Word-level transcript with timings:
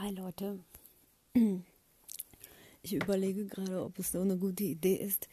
Hi 0.00 0.10
Leute. 0.10 0.60
Ich 2.82 2.94
überlege 2.94 3.46
gerade, 3.46 3.82
ob 3.82 3.98
es 3.98 4.12
so 4.12 4.20
eine 4.20 4.36
gute 4.36 4.62
Idee 4.62 4.94
ist, 4.94 5.28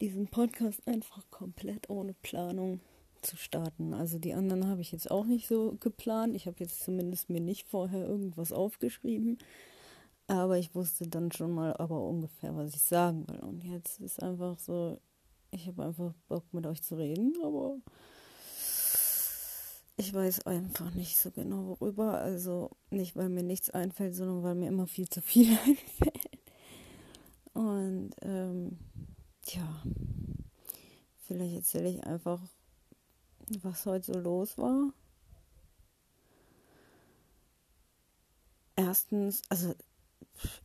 diesen 0.00 0.28
Podcast 0.28 0.86
einfach 0.86 1.28
komplett 1.30 1.90
ohne 1.90 2.14
Planung 2.22 2.78
zu 3.20 3.36
starten. 3.36 3.92
Also 3.92 4.20
die 4.20 4.32
anderen 4.32 4.68
habe 4.68 4.80
ich 4.80 4.92
jetzt 4.92 5.10
auch 5.10 5.24
nicht 5.24 5.48
so 5.48 5.76
geplant. 5.80 6.36
Ich 6.36 6.46
habe 6.46 6.58
jetzt 6.60 6.84
zumindest 6.84 7.30
mir 7.30 7.40
nicht 7.40 7.66
vorher 7.66 8.06
irgendwas 8.06 8.52
aufgeschrieben. 8.52 9.38
Aber 10.28 10.56
ich 10.56 10.72
wusste 10.76 11.08
dann 11.08 11.32
schon 11.32 11.50
mal 11.50 11.76
aber 11.76 12.00
ungefähr, 12.00 12.54
was 12.54 12.76
ich 12.76 12.82
sagen 12.82 13.26
will. 13.26 13.40
Und 13.40 13.64
jetzt 13.64 14.00
ist 14.00 14.22
einfach 14.22 14.56
so, 14.60 15.00
ich 15.50 15.66
habe 15.66 15.84
einfach 15.84 16.14
Bock 16.28 16.44
mit 16.52 16.64
euch 16.64 16.80
zu 16.80 16.96
reden, 16.96 17.34
aber 17.42 17.78
ich 20.00 20.14
weiß 20.14 20.46
einfach 20.46 20.92
nicht 20.94 21.18
so 21.18 21.30
genau 21.30 21.78
worüber. 21.78 22.18
Also 22.18 22.70
nicht, 22.90 23.16
weil 23.16 23.28
mir 23.28 23.42
nichts 23.42 23.68
einfällt, 23.68 24.14
sondern 24.14 24.42
weil 24.42 24.54
mir 24.54 24.68
immer 24.68 24.86
viel 24.86 25.08
zu 25.08 25.20
viel 25.20 25.52
einfällt. 25.66 26.40
Und 27.52 28.12
ähm, 28.22 28.78
ja, 29.44 29.82
vielleicht 31.26 31.54
erzähle 31.54 31.90
ich 31.90 32.04
einfach, 32.04 32.40
was 33.62 33.84
heute 33.84 34.14
so 34.14 34.18
los 34.18 34.56
war. 34.56 34.90
Erstens, 38.76 39.42
also 39.50 39.74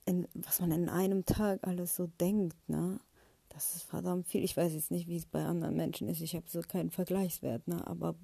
in, 0.06 0.30
was 0.34 0.62
man 0.62 0.72
in 0.72 0.88
einem 0.88 1.26
Tag 1.26 1.68
alles 1.68 1.98
so 1.98 2.08
denkt, 2.22 2.70
ne? 2.70 3.02
Das 3.50 3.76
ist 3.76 3.84
verdammt 3.84 4.28
viel. 4.28 4.44
Ich 4.44 4.56
weiß 4.56 4.74
jetzt 4.74 4.92
nicht, 4.92 5.08
wie 5.08 5.18
es 5.18 5.26
bei 5.26 5.44
anderen 5.46 5.76
Menschen 5.76 6.08
ist. 6.08 6.22
Ich 6.22 6.36
habe 6.36 6.46
so 6.48 6.62
keinen 6.62 6.92
Vergleichswert, 6.92 7.68
ne? 7.68 7.86
Aber 7.86 8.16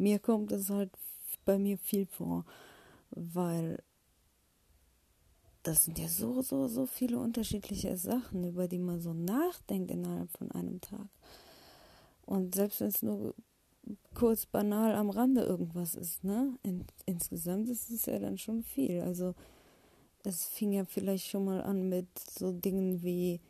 mir 0.00 0.18
kommt 0.18 0.50
es 0.52 0.70
halt 0.70 0.90
bei 1.44 1.58
mir 1.58 1.78
viel 1.78 2.06
vor, 2.06 2.44
weil 3.10 3.82
das 5.62 5.84
sind 5.84 5.98
ja 5.98 6.08
so, 6.08 6.40
so, 6.40 6.66
so 6.68 6.86
viele 6.86 7.18
unterschiedliche 7.18 7.96
Sachen, 7.96 8.44
über 8.44 8.66
die 8.66 8.78
man 8.78 9.00
so 9.00 9.12
nachdenkt 9.12 9.90
innerhalb 9.90 10.30
von 10.30 10.50
einem 10.52 10.80
Tag. 10.80 11.06
Und 12.24 12.54
selbst 12.54 12.80
wenn 12.80 12.88
es 12.88 13.02
nur 13.02 13.34
kurz 14.14 14.46
banal 14.46 14.94
am 14.94 15.10
Rande 15.10 15.42
irgendwas 15.42 15.94
ist, 15.94 16.24
ne? 16.24 16.58
In, 16.62 16.86
insgesamt 17.04 17.68
ist 17.68 17.90
es 17.90 18.06
ja 18.06 18.18
dann 18.18 18.38
schon 18.38 18.62
viel. 18.62 19.02
Also 19.02 19.34
es 20.24 20.46
fing 20.46 20.72
ja 20.72 20.84
vielleicht 20.84 21.26
schon 21.26 21.44
mal 21.44 21.62
an 21.62 21.88
mit 21.88 22.06
so 22.18 22.52
Dingen 22.52 23.02
wie 23.02 23.40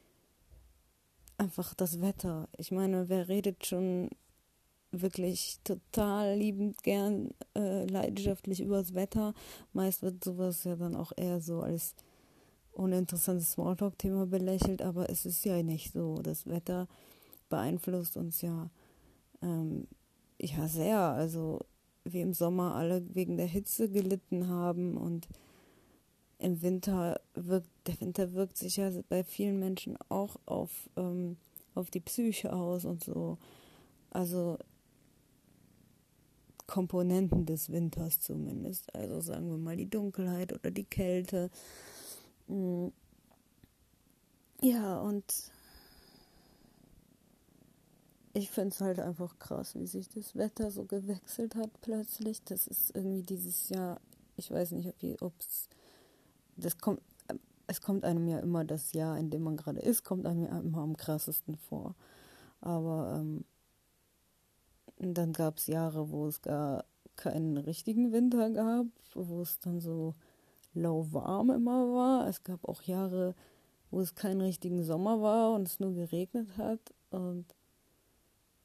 einfach 1.39 1.75
das 1.75 2.01
Wetter. 2.01 2.49
Ich 2.59 2.73
meine, 2.73 3.09
wer 3.09 3.29
redet 3.29 3.67
schon 3.67 4.11
wirklich 4.93 5.59
total 5.65 6.37
liebend 6.37 6.83
gern 6.83 7.31
äh, 7.57 7.85
leidenschaftlich 7.87 8.61
übers 8.61 8.95
Wetter. 8.95 9.35
Meist 9.73 10.03
wird 10.03 10.23
sowas 10.25 10.65
ja 10.65 10.77
dann 10.77 10.97
auch 10.97 11.13
eher 11.17 11.41
so 11.41 11.61
als 11.61 11.95
uninteressantes 12.73 13.53
Smalltalk-Thema 13.53 14.27
belächelt, 14.27 14.83
aber 14.83 15.11
es 15.11 15.27
ist 15.27 15.45
ja 15.45 15.63
nicht 15.63 15.93
so. 15.93 16.21
Das 16.23 16.47
Wetter 16.47 16.89
beeinflusst 17.49 18.17
uns 18.17 18.43
ja, 18.43 18.71
ähm, 19.43 19.87
ja 20.41 20.67
sehr. 20.69 20.99
Also 20.99 21.61
wie 22.05 22.21
im 22.21 22.33
Sommer 22.33 22.75
alle 22.75 23.03
wegen 23.15 23.37
der 23.37 23.47
Hitze 23.47 23.89
gelitten 23.89 24.49
haben 24.49 24.97
und 24.97 25.29
im 26.39 26.63
Winter 26.63 27.21
wirkt, 27.35 27.69
der 27.87 28.01
Winter 28.01 28.33
wirkt 28.33 28.57
sich 28.57 28.77
ja 28.77 28.91
bei 29.09 29.23
vielen 29.25 29.59
Menschen 29.59 29.99
auch 30.09 30.37
auf, 30.47 30.89
ähm, 30.97 31.37
auf 31.75 31.91
die 31.91 32.01
Psyche 32.01 32.53
aus 32.53 32.87
und 32.87 33.05
so. 33.05 33.37
Also 34.11 34.59
Komponenten 36.71 37.47
des 37.47 37.71
Winters 37.71 38.21
zumindest. 38.21 38.95
Also 38.95 39.21
sagen 39.21 39.51
wir 39.51 39.59
mal 39.59 39.77
die 39.77 39.91
Dunkelheit 39.91 40.53
oder 40.53 40.71
die 40.71 40.85
Kälte. 40.85 41.51
Mm. 42.47 42.89
Ja, 44.63 45.01
und 45.01 45.25
ich 48.35 48.51
finde 48.51 48.69
es 48.69 48.81
halt 48.81 49.01
einfach 49.01 49.37
krass, 49.41 49.75
wie 49.75 49.87
sich 49.87 50.09
das 50.11 50.37
Wetter 50.37 50.71
so 50.71 50.85
gewechselt 50.85 51.57
hat 51.57 51.71
plötzlich. 51.81 52.45
Das 52.45 52.69
ist 52.69 52.95
irgendwie 52.95 53.25
dieses 53.25 53.69
Jahr, 53.71 54.01
ich 54.37 54.49
weiß 54.49 54.71
nicht, 54.73 54.95
ob 55.21 55.33
es, 55.41 55.69
das 56.57 56.79
kommt, 56.79 57.01
es 57.67 57.81
kommt 57.81 58.05
einem 58.05 58.29
ja 58.29 58.39
immer 58.39 58.65
das 58.65 58.93
Jahr, 58.93 59.19
in 59.19 59.31
dem 59.31 59.43
man 59.43 59.57
gerade 59.57 59.81
ist, 59.81 60.05
kommt 60.05 60.25
einem 60.25 60.45
ja 60.45 60.61
immer 60.61 60.83
am 60.83 60.97
krassesten 60.97 61.57
vor. 61.57 61.97
Aber 62.61 63.19
ähm, 63.19 63.45
und 65.01 65.15
dann 65.15 65.33
gab 65.33 65.57
es 65.57 65.67
Jahre, 65.67 66.11
wo 66.11 66.27
es 66.27 66.43
gar 66.43 66.85
keinen 67.17 67.57
richtigen 67.57 68.13
Winter 68.13 68.51
gab, 68.51 68.87
wo 69.15 69.41
es 69.41 69.59
dann 69.59 69.81
so 69.81 70.15
lauwarm 70.75 71.51
immer 71.51 71.93
war. 71.93 72.29
Es 72.29 72.45
gab 72.45 72.69
auch 72.69 72.83
Jahre, 72.83 73.35
wo 73.91 74.01
es 74.01 74.15
keinen 74.15 74.43
richtigen 74.43 74.83
Sommer 74.85 75.21
war 75.21 75.55
und 75.55 75.69
es 75.69 75.81
nur 75.81 75.95
geregnet 75.95 76.57
hat 76.59 76.81
und 77.11 77.47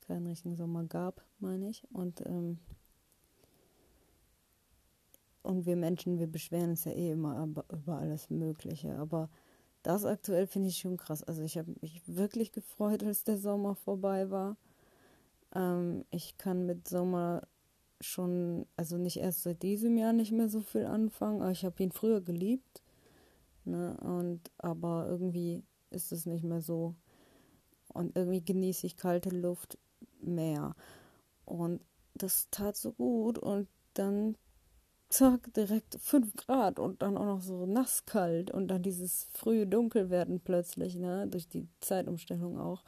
keinen 0.02 0.28
richtigen 0.28 0.56
Sommer 0.56 0.84
gab, 0.84 1.24
meine 1.40 1.70
ich. 1.70 1.84
Und, 1.92 2.22
ähm, 2.26 2.60
und 5.42 5.66
wir 5.66 5.78
Menschen, 5.78 6.20
wir 6.20 6.28
beschweren 6.28 6.72
uns 6.72 6.84
ja 6.84 6.92
eh 6.92 7.12
immer 7.12 7.48
über 7.72 7.98
alles 7.98 8.30
Mögliche. 8.30 8.96
Aber 8.98 9.30
das 9.84 10.04
aktuell 10.04 10.48
finde 10.48 10.68
ich 10.68 10.80
schon 10.80 10.98
krass. 10.98 11.24
Also 11.24 11.44
ich 11.44 11.58
habe 11.58 11.74
mich 11.82 12.02
wirklich 12.08 12.52
gefreut, 12.52 13.04
als 13.04 13.24
der 13.24 13.38
Sommer 13.38 13.76
vorbei 13.76 14.30
war. 14.30 14.58
Ähm, 15.56 16.06
ich 16.12 16.38
kann 16.38 16.66
mit 16.66 16.88
Sommer 16.88 17.48
schon, 18.02 18.68
also 18.76 18.98
nicht 18.98 19.18
erst 19.18 19.44
seit 19.44 19.64
diesem 19.64 19.98
Jahr 19.98 20.14
nicht 20.14 20.32
mehr 20.32 20.50
so 20.50 20.62
viel 20.62 20.86
anfangen, 20.86 21.42
aber 21.42 21.52
ich 21.52 21.66
habe 21.66 21.82
ihn 21.82 21.92
früher 21.92 22.22
geliebt. 22.22 22.84
Ne? 23.64 23.98
Und 24.02 24.42
aber 24.58 25.08
irgendwie 25.10 25.64
ist 25.90 26.12
es 26.12 26.26
nicht 26.26 26.44
mehr 26.44 26.62
so. 26.62 26.96
Und 27.94 28.16
irgendwie 28.18 28.44
genieße 28.44 28.86
ich 28.86 28.98
kalte 28.98 29.30
Luft 29.30 29.78
mehr. 30.22 30.76
Und 31.46 31.82
das 32.14 32.50
tat 32.52 32.76
so 32.76 32.92
gut. 32.92 33.40
Und 33.40 33.68
dann 33.94 34.36
zack, 35.10 35.54
direkt 35.54 35.96
5 36.02 36.36
Grad 36.36 36.80
und 36.80 37.02
dann 37.02 37.18
auch 37.18 37.26
noch 37.26 37.42
so 37.42 37.66
nasskalt 37.66 38.52
und 38.52 38.68
dann 38.68 38.84
dieses 38.84 39.26
frühe 39.34 39.66
Dunkelwerden 39.66 40.42
plötzlich, 40.42 40.98
ne, 40.98 41.28
durch 41.28 41.48
die 41.48 41.68
Zeitumstellung 41.80 42.60
auch 42.60 42.84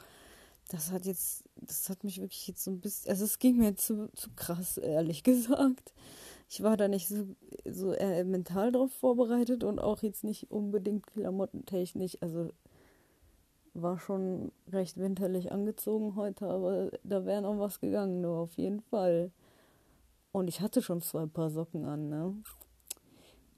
das 0.68 0.92
hat 0.92 1.06
jetzt, 1.06 1.47
das 1.60 1.88
hat 1.88 2.04
mich 2.04 2.20
wirklich 2.20 2.46
jetzt 2.46 2.64
so 2.64 2.70
ein 2.70 2.80
bisschen, 2.80 3.10
also 3.10 3.24
es 3.24 3.38
ging 3.38 3.58
mir 3.58 3.74
zu, 3.76 4.08
zu 4.14 4.30
krass, 4.36 4.78
ehrlich 4.78 5.22
gesagt. 5.24 5.92
Ich 6.48 6.62
war 6.62 6.76
da 6.76 6.88
nicht 6.88 7.08
so, 7.08 7.36
so 7.66 7.92
äh, 7.92 8.24
mental 8.24 8.72
drauf 8.72 8.92
vorbereitet 8.92 9.64
und 9.64 9.78
auch 9.78 10.02
jetzt 10.02 10.24
nicht 10.24 10.50
unbedingt 10.50 11.06
klamottentechnisch. 11.06 12.16
Also 12.22 12.52
war 13.74 13.98
schon 13.98 14.50
recht 14.72 14.96
winterlich 14.96 15.52
angezogen 15.52 16.16
heute, 16.16 16.46
aber 16.46 16.90
da 17.04 17.24
wäre 17.26 17.42
noch 17.42 17.58
was 17.58 17.80
gegangen, 17.80 18.22
nur 18.22 18.38
auf 18.38 18.54
jeden 18.54 18.80
Fall. 18.80 19.30
Und 20.32 20.48
ich 20.48 20.60
hatte 20.60 20.82
schon 20.82 21.02
zwei 21.02 21.26
Paar 21.26 21.50
Socken 21.50 21.84
an, 21.84 22.08
ne? 22.08 22.34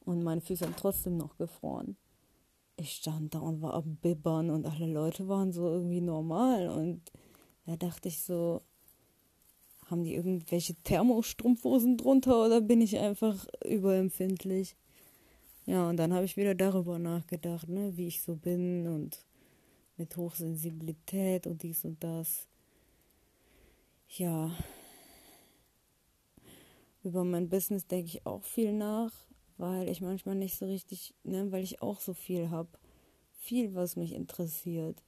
Und 0.04 0.22
meine 0.24 0.40
Füße 0.40 0.64
haben 0.64 0.74
trotzdem 0.76 1.16
noch 1.16 1.36
gefroren 1.36 1.96
ich 2.80 2.92
stand 2.92 3.34
da 3.34 3.40
und 3.40 3.60
war 3.60 3.74
am 3.74 3.96
Bibbern 3.96 4.50
und 4.50 4.66
alle 4.66 4.86
Leute 4.86 5.28
waren 5.28 5.52
so 5.52 5.68
irgendwie 5.68 6.00
normal. 6.00 6.68
Und 6.68 7.02
da 7.66 7.76
dachte 7.76 8.08
ich 8.08 8.22
so, 8.22 8.62
haben 9.86 10.04
die 10.04 10.14
irgendwelche 10.14 10.74
Thermostrumpfhosen 10.74 11.96
drunter 11.96 12.44
oder 12.44 12.60
bin 12.60 12.80
ich 12.80 12.98
einfach 12.98 13.46
überempfindlich? 13.64 14.76
Ja, 15.66 15.88
und 15.88 15.96
dann 15.96 16.12
habe 16.12 16.24
ich 16.24 16.36
wieder 16.36 16.54
darüber 16.54 16.98
nachgedacht, 16.98 17.68
ne, 17.68 17.96
wie 17.96 18.06
ich 18.06 18.22
so 18.22 18.36
bin 18.36 18.86
und 18.86 19.24
mit 19.96 20.16
Hochsensibilität 20.16 21.46
und 21.46 21.62
dies 21.62 21.84
und 21.84 22.02
das. 22.02 22.46
Ja. 24.08 24.50
Über 27.02 27.24
mein 27.24 27.48
Business 27.48 27.86
denke 27.86 28.06
ich 28.06 28.26
auch 28.26 28.42
viel 28.42 28.72
nach 28.72 29.12
weil 29.60 29.88
ich 29.88 30.00
manchmal 30.00 30.34
nicht 30.34 30.56
so 30.56 30.66
richtig, 30.66 31.14
ne, 31.22 31.52
weil 31.52 31.62
ich 31.62 31.82
auch 31.82 32.00
so 32.00 32.14
viel 32.14 32.50
habe, 32.50 32.70
viel, 33.38 33.74
was 33.74 33.96
mich 33.96 34.14
interessiert. 34.14 35.02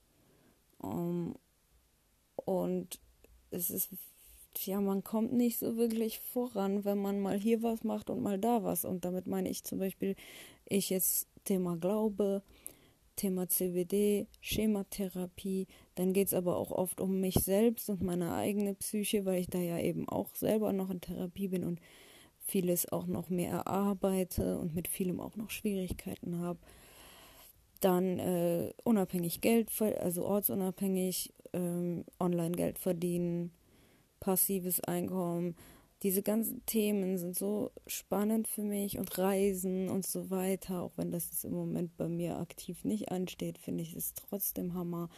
Um, 0.78 1.37
und 2.37 3.00
es 3.50 3.70
ist, 3.70 3.90
ja, 4.64 4.81
man 4.81 5.05
kommt 5.05 5.32
nicht 5.32 5.58
so 5.58 5.76
wirklich 5.76 6.20
voran, 6.20 6.84
wenn 6.84 6.99
man 6.99 7.20
mal 7.20 7.38
hier 7.38 7.62
was 7.62 7.84
macht 7.84 8.11
und 8.11 8.23
mal 8.23 8.38
da 8.38 8.62
was. 8.62 8.84
Und 8.84 9.05
damit 9.05 9.26
meine 9.26 9.49
ich 9.49 9.64
zum 9.64 9.79
Beispiel, 9.79 10.17
ich 10.69 10.90
jetzt 10.90 11.29
Thema 11.44 11.76
Glaube, 11.76 12.43
Thema 13.17 13.49
CBD, 13.49 14.26
Schematherapie. 14.40 15.67
Dann 15.94 16.12
geht 16.12 16.29
es 16.29 16.34
aber 16.34 16.56
auch 16.56 16.70
oft 16.70 17.00
um 17.00 17.20
mich 17.20 17.34
selbst 17.34 17.90
und 17.90 18.02
meine 18.02 18.34
eigene 18.34 18.75
Psyche, 18.75 19.25
weil 19.25 19.40
ich 19.40 19.49
da 19.49 19.58
ja 19.58 19.79
eben 19.79 20.08
auch 20.08 20.34
selber 20.34 20.73
noch 20.73 20.90
in 20.90 21.00
Therapie 21.00 21.49
bin 21.49 21.64
und 21.64 21.81
vieles 22.38 22.90
auch 22.90 23.06
noch 23.06 23.31
mehr 23.31 23.52
erarbeite 23.52 24.58
und 24.58 24.75
mit 24.75 24.88
vielem 24.88 25.20
auch 25.20 25.37
noch 25.37 25.50
Schwierigkeiten 25.50 26.38
habe. 26.38 26.58
Dann 27.82 28.19
äh, 28.19 28.73
unabhängig 28.84 29.43
Geld, 29.43 29.70
also 30.00 30.25
ortsunabhängig, 30.25 31.34
ähm, 31.52 32.05
online 32.19 32.52
Geld 32.52 32.79
verdienen, 32.79 33.52
passives 34.20 34.81
Einkommen, 34.81 35.55
diese 36.02 36.23
ganzen 36.23 36.67
Themen 36.67 37.17
sind 37.17 37.37
so 37.37 37.70
spannend 37.87 38.49
für 38.49 38.62
mich 38.64 38.99
und 38.99 39.17
Reisen 39.19 39.88
und 39.88 40.05
so 40.05 40.31
weiter, 40.31 40.82
auch 40.82 40.90
wenn 40.96 41.12
das 41.12 41.31
jetzt 41.31 41.44
im 41.44 41.52
Moment 41.52 41.96
bei 41.96 42.08
mir 42.08 42.38
aktiv 42.38 42.84
nicht 42.84 43.12
ansteht, 43.12 43.56
finde 43.58 43.84
ich 43.84 43.94
es 43.94 44.12
trotzdem 44.14 44.75
Hammer. 44.75 45.08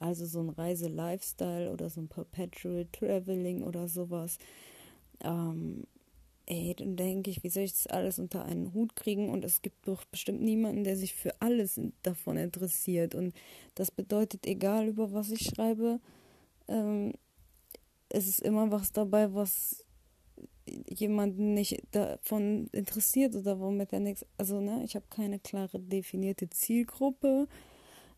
Also 0.00 0.26
so 0.26 0.40
ein 0.40 0.48
Reise-Lifestyle 0.48 1.70
oder 1.72 1.88
so 1.88 2.00
ein 2.00 2.08
Perpetual 2.08 2.86
Traveling 2.90 3.62
oder 3.62 3.86
sowas. 3.86 4.38
Ähm, 5.20 5.84
ey, 6.46 6.74
dann 6.76 6.96
denke 6.96 7.30
ich, 7.30 7.42
wie 7.42 7.48
soll 7.48 7.64
ich 7.64 7.72
das 7.72 7.86
alles 7.86 8.18
unter 8.18 8.44
einen 8.44 8.72
Hut 8.74 8.96
kriegen? 8.96 9.30
Und 9.30 9.44
es 9.44 9.62
gibt 9.62 9.86
doch 9.86 10.04
bestimmt 10.04 10.42
niemanden, 10.42 10.84
der 10.84 10.96
sich 10.96 11.14
für 11.14 11.40
alles 11.40 11.80
davon 12.02 12.36
interessiert. 12.36 13.14
Und 13.14 13.34
das 13.74 13.90
bedeutet, 13.90 14.46
egal 14.46 14.88
über 14.88 15.12
was 15.12 15.30
ich 15.30 15.42
schreibe, 15.42 16.00
ähm, 16.68 17.12
es 18.08 18.26
ist 18.26 18.40
immer 18.40 18.70
was 18.70 18.92
dabei, 18.92 19.32
was 19.34 19.84
jemanden 20.66 21.54
nicht 21.54 21.82
davon 21.90 22.68
interessiert 22.72 23.34
oder 23.34 23.58
womit 23.58 23.92
er 23.92 24.00
nichts. 24.00 24.26
Also, 24.38 24.60
ne, 24.60 24.82
ich 24.84 24.94
habe 24.94 25.06
keine 25.10 25.38
klare 25.38 25.78
definierte 25.78 26.48
Zielgruppe. 26.50 27.48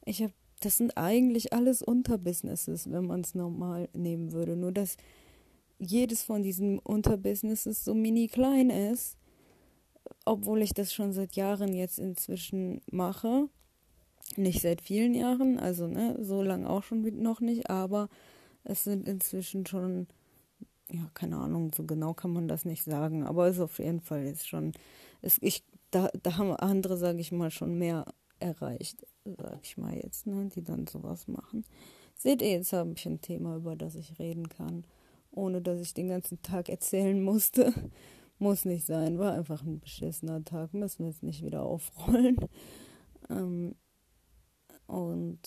Ich 0.05 0.23
habe, 0.23 0.33
das 0.61 0.79
sind 0.79 0.97
eigentlich 0.97 1.53
alles 1.53 1.83
Unterbusinesses, 1.83 2.91
wenn 2.91 3.07
man 3.07 3.21
es 3.21 3.35
normal 3.35 3.89
nehmen 3.93 4.33
würde. 4.33 4.57
Nur 4.57 4.73
dass 4.73 4.97
jedes 5.85 6.23
von 6.23 6.43
diesen 6.43 6.79
Unterbusinesses 6.79 7.85
so 7.85 7.95
mini 7.95 8.29
klein 8.29 8.71
ist, 8.71 9.17
obwohl 10.25 10.63
ich 10.63 10.75
das 10.75 10.93
schon 10.93 11.13
seit 11.13 11.37
Jahren 11.37 11.75
jetzt 11.75 11.99
inzwischen 11.99 12.81
mache. 12.91 13.49
Nicht 14.37 14.63
seit 14.63 14.81
vielen 14.81 15.15
Jahren, 15.15 15.59
also 15.59 15.87
ne, 15.87 16.17
so 16.21 16.43
lange 16.43 16.69
auch 16.69 16.83
schon 16.83 17.03
noch 17.23 17.41
nicht, 17.41 17.71
aber 17.71 18.09
es 18.65 18.85
sind 18.85 19.07
inzwischen 19.07 19.67
schon 19.67 20.07
ja, 20.93 21.11
keine 21.15 21.39
Ahnung, 21.39 21.73
so 21.75 21.85
genau 21.85 22.15
kann 22.15 22.33
man 22.33 22.49
das 22.49 22.65
nicht 22.65 22.85
sagen, 22.85 23.25
aber 23.25 23.47
es 23.49 23.57
ist 23.57 23.63
auf 23.63 23.79
jeden 23.79 24.01
Fall 24.01 24.25
ist 24.25 24.47
schon, 24.47 24.73
ist, 25.23 25.43
ich, 25.43 25.65
da, 25.91 26.11
da 26.23 26.37
haben 26.37 26.53
andere, 26.53 26.97
sage 26.97 27.21
ich 27.21 27.33
mal, 27.33 27.51
schon 27.51 27.79
mehr 27.79 28.05
erreicht, 28.39 29.07
sage 29.25 29.61
ich 29.63 29.77
mal 29.77 29.97
jetzt, 29.97 30.27
ne, 30.27 30.49
die 30.55 30.63
dann 30.63 30.87
sowas 30.87 31.29
machen. 31.29 31.65
Seht 32.17 32.43
ihr, 32.43 32.51
jetzt 32.51 32.73
habe 32.73 32.93
ich 32.97 33.07
ein 33.07 33.21
Thema, 33.21 33.57
über 33.57 33.77
das 33.77 33.95
ich 33.95 34.19
reden 34.19 34.49
kann, 34.49 34.85
ohne 35.35 35.61
dass 35.61 35.81
ich 35.81 35.95
den 35.95 36.09
ganzen 36.09 36.43
Tag 36.43 36.69
erzählen 36.69 37.23
musste. 37.23 37.73
Muss 38.39 38.65
nicht 38.65 38.85
sein, 38.87 39.19
war 39.19 39.33
einfach 39.33 39.63
ein 39.63 39.79
beschissener 39.79 40.45
Tag, 40.45 40.75
müssen 40.75 41.05
wir 41.05 41.11
jetzt 41.11 41.23
nicht 41.23 41.45
wieder 41.45 41.63
aufrollen. 41.63 42.37
Ähm, 43.31 43.75
und 44.87 45.41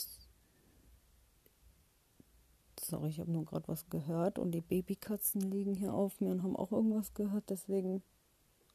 Sorry, 2.88 3.10
ich 3.10 3.20
habe 3.20 3.32
nur 3.32 3.44
gerade 3.44 3.68
was 3.68 3.90
gehört 3.90 4.40
und 4.40 4.52
die 4.52 4.62
Babykatzen 4.62 5.42
liegen 5.42 5.74
hier 5.74 5.94
auf 5.94 6.22
mir 6.22 6.32
und 6.32 6.42
haben 6.42 6.56
auch 6.56 6.72
irgendwas 6.72 7.14
gehört, 7.14 7.50
deswegen. 7.50 8.02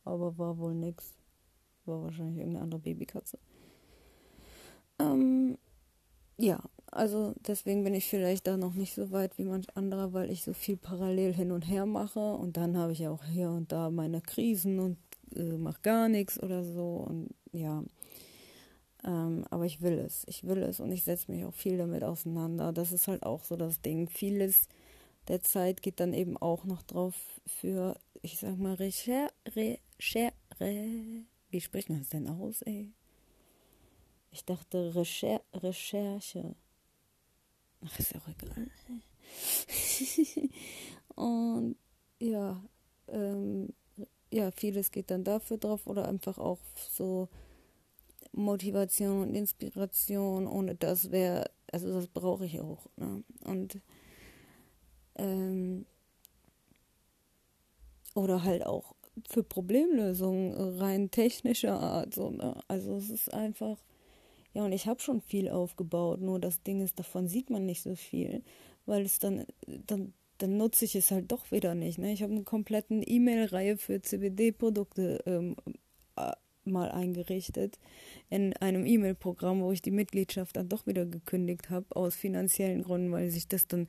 Aber 0.04 0.36
war 0.36 0.58
wohl 0.58 0.74
nix. 0.74 1.14
War 1.86 2.02
wahrscheinlich 2.02 2.36
irgendeine 2.36 2.64
andere 2.64 2.80
Babykatze. 2.80 3.38
Ähm, 4.98 5.56
ja, 6.36 6.60
also 6.92 7.34
deswegen 7.46 7.84
bin 7.84 7.94
ich 7.94 8.08
vielleicht 8.08 8.46
da 8.46 8.56
noch 8.56 8.74
nicht 8.74 8.94
so 8.94 9.10
weit 9.10 9.38
wie 9.38 9.44
manch 9.44 9.66
anderer, 9.76 10.12
weil 10.12 10.30
ich 10.30 10.42
so 10.44 10.52
viel 10.52 10.76
parallel 10.76 11.32
hin 11.32 11.50
und 11.50 11.62
her 11.62 11.86
mache 11.86 12.34
und 12.34 12.56
dann 12.56 12.76
habe 12.76 12.92
ich 12.92 13.08
auch 13.08 13.24
hier 13.24 13.50
und 13.50 13.72
da 13.72 13.90
meine 13.90 14.20
Krisen 14.20 14.78
und 14.78 14.98
äh, 15.34 15.56
mache 15.56 15.80
gar 15.82 16.08
nichts 16.08 16.40
oder 16.42 16.62
so 16.64 17.06
und 17.08 17.30
ja. 17.52 17.82
Ähm, 19.04 19.44
aber 19.50 19.64
ich 19.64 19.80
will 19.80 19.98
es. 19.98 20.24
Ich 20.28 20.44
will 20.44 20.62
es 20.62 20.80
und 20.80 20.92
ich 20.92 21.02
setze 21.02 21.32
mich 21.32 21.44
auch 21.44 21.54
viel 21.54 21.78
damit 21.78 22.04
auseinander. 22.04 22.72
Das 22.72 22.92
ist 22.92 23.08
halt 23.08 23.24
auch 23.24 23.42
so 23.42 23.56
das 23.56 23.80
Ding. 23.80 24.08
Vieles 24.08 24.68
der 25.28 25.42
Zeit 25.42 25.82
geht 25.82 26.00
dann 26.00 26.12
eben 26.12 26.36
auch 26.36 26.64
noch 26.64 26.82
drauf 26.82 27.14
für, 27.46 27.98
ich 28.22 28.38
sag 28.38 28.58
mal, 28.58 28.74
Recher, 28.74 29.30
Recher, 29.56 30.32
wie 31.50 31.60
spricht 31.60 31.90
man 31.90 32.00
das 32.00 32.10
denn 32.10 32.28
aus, 32.28 32.62
ey? 32.62 32.92
Ich 34.30 34.44
dachte 34.44 34.94
Recher, 34.94 35.42
Recherche. 35.52 36.54
Ach, 37.84 37.98
ist 37.98 38.14
ja 38.14 38.20
auch 38.20 38.28
egal. 38.28 38.70
und 41.14 41.76
ja, 42.20 42.62
ähm, 43.08 43.72
ja, 44.32 44.50
vieles 44.50 44.90
geht 44.90 45.10
dann 45.10 45.24
dafür 45.24 45.58
drauf 45.58 45.86
oder 45.86 46.08
einfach 46.08 46.38
auch 46.38 46.60
so 46.90 47.28
Motivation 48.32 49.22
und 49.22 49.34
Inspiration. 49.34 50.46
Ohne 50.46 50.74
das 50.74 51.10
wäre, 51.10 51.50
also 51.70 51.92
das 51.92 52.06
brauche 52.08 52.46
ich 52.46 52.60
auch. 52.60 52.86
Ne? 52.96 53.24
Und 53.44 53.80
ähm, 55.16 55.84
oder 58.14 58.42
halt 58.44 58.64
auch 58.64 58.94
für 59.28 59.42
Problemlösungen 59.42 60.78
rein 60.78 61.10
technischer 61.10 61.78
Art. 61.78 62.14
So, 62.14 62.30
ne? 62.30 62.58
Also 62.68 62.96
es 62.96 63.10
ist 63.10 63.32
einfach, 63.32 63.78
ja, 64.54 64.64
und 64.64 64.72
ich 64.72 64.86
habe 64.86 65.00
schon 65.00 65.20
viel 65.20 65.48
aufgebaut, 65.48 66.20
nur 66.20 66.38
das 66.38 66.62
Ding 66.62 66.80
ist, 66.80 66.98
davon 66.98 67.28
sieht 67.28 67.50
man 67.50 67.66
nicht 67.66 67.82
so 67.82 67.94
viel, 67.94 68.42
weil 68.86 69.02
es 69.02 69.18
dann, 69.18 69.46
dann, 69.86 70.12
dann 70.38 70.56
nutze 70.56 70.84
ich 70.84 70.94
es 70.94 71.10
halt 71.10 71.32
doch 71.32 71.50
wieder 71.50 71.74
nicht. 71.74 71.98
Ne? 71.98 72.12
Ich 72.12 72.22
habe 72.22 72.32
eine 72.32 72.44
komplette 72.44 72.94
E-Mail-Reihe 72.94 73.76
für 73.76 74.02
CBD-Produkte 74.02 75.22
ähm, 75.26 75.56
mal 76.64 76.90
eingerichtet 76.90 77.78
in 78.30 78.54
einem 78.56 78.86
E-Mail-Programm, 78.86 79.62
wo 79.62 79.72
ich 79.72 79.82
die 79.82 79.90
Mitgliedschaft 79.90 80.56
dann 80.56 80.68
doch 80.68 80.86
wieder 80.86 81.06
gekündigt 81.06 81.70
habe, 81.70 81.86
aus 81.96 82.14
finanziellen 82.14 82.82
Gründen, 82.82 83.12
weil 83.12 83.30
sich 83.30 83.48
das 83.48 83.66
dann 83.66 83.88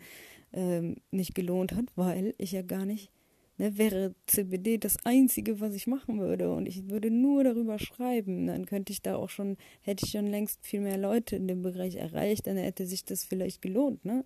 ähm, 0.53 0.97
nicht 1.11 1.35
gelohnt 1.35 1.73
hat, 1.73 1.85
weil 1.95 2.33
ich 2.37 2.51
ja 2.51 2.61
gar 2.61 2.85
nicht, 2.85 3.11
ne, 3.57 3.77
wäre 3.77 4.15
CBD 4.27 4.77
das 4.77 4.97
Einzige, 5.05 5.59
was 5.59 5.73
ich 5.73 5.87
machen 5.87 6.19
würde 6.19 6.51
und 6.51 6.65
ich 6.65 6.89
würde 6.89 7.11
nur 7.11 7.43
darüber 7.43 7.79
schreiben, 7.79 8.47
dann 8.47 8.65
könnte 8.65 8.91
ich 8.91 9.01
da 9.01 9.15
auch 9.15 9.29
schon, 9.29 9.57
hätte 9.81 10.05
ich 10.05 10.11
schon 10.11 10.27
längst 10.27 10.65
viel 10.65 10.81
mehr 10.81 10.97
Leute 10.97 11.35
in 11.35 11.47
dem 11.47 11.61
Bereich 11.61 11.95
erreicht, 11.95 12.47
dann 12.47 12.57
hätte 12.57 12.85
sich 12.85 13.05
das 13.05 13.23
vielleicht 13.23 13.61
gelohnt, 13.61 14.03
ne? 14.05 14.25